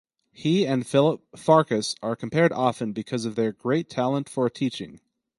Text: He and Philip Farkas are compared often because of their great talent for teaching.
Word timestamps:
He 0.31 0.65
and 0.65 0.87
Philip 0.87 1.21
Farkas 1.37 1.95
are 2.01 2.15
compared 2.15 2.51
often 2.51 2.91
because 2.91 3.25
of 3.25 3.35
their 3.35 3.51
great 3.51 3.87
talent 3.87 4.29
for 4.29 4.49
teaching. 4.49 4.99